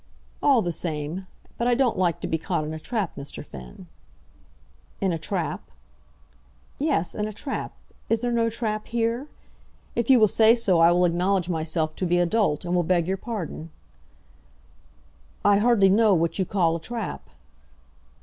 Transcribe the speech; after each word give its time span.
"All 0.41 0.63
the 0.63 0.71
same, 0.71 1.27
but 1.59 1.67
I 1.67 1.75
don't 1.75 1.95
like 1.95 2.21
to 2.21 2.27
be 2.27 2.39
caught 2.39 2.63
in 2.63 2.73
a 2.73 2.79
trap, 2.79 3.15
Mr. 3.15 3.45
Finn." 3.45 3.85
"In 4.99 5.13
a 5.13 5.19
trap?" 5.19 5.69
"Yes; 6.79 7.13
in 7.13 7.27
a 7.27 7.31
trap. 7.31 7.71
Is 8.09 8.21
there 8.21 8.31
no 8.31 8.49
trap 8.49 8.87
here? 8.87 9.27
If 9.95 10.09
you 10.09 10.19
will 10.19 10.27
say 10.27 10.55
so, 10.55 10.79
I 10.79 10.91
will 10.91 11.05
acknowledge 11.05 11.49
myself 11.49 11.95
to 11.97 12.07
be 12.07 12.17
a 12.17 12.25
dolt, 12.25 12.65
and 12.65 12.73
will 12.73 12.81
beg 12.81 13.07
your 13.07 13.15
pardon." 13.17 13.69
"I 15.45 15.57
hardly 15.59 15.87
know 15.89 16.15
what 16.15 16.39
you 16.39 16.45
call 16.45 16.75
a 16.77 16.81
trap." 16.81 17.29